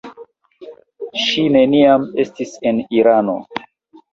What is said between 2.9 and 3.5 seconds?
Irano.